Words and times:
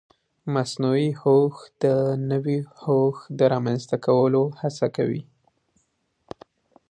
مصنوعي 0.53 1.09
هوښ 1.21 1.55
د 1.83 1.85
نوي 2.31 2.59
هوښ 2.81 3.15
د 3.37 3.39
رامنځته 3.53 3.95
کولو 4.05 4.43
هڅه 4.61 4.85
کوي. 4.95 5.21